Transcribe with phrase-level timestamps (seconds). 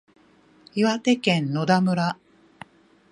[0.73, 2.17] 岩手県野田村